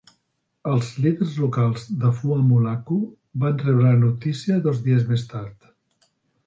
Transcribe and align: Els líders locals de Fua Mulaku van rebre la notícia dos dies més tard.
Els 0.69 0.87
líders 1.03 1.35
locals 1.41 1.85
de 2.05 2.11
Fua 2.21 2.39
Mulaku 2.47 2.99
van 3.45 3.63
rebre 3.67 3.87
la 3.91 3.95
notícia 4.09 4.61
dos 4.69 4.85
dies 4.89 5.09
més 5.13 5.33
tard. 5.37 5.75